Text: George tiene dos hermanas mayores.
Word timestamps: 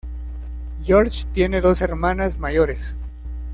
George 0.83 1.25
tiene 1.31 1.61
dos 1.61 1.81
hermanas 1.83 2.39
mayores. 2.39 2.97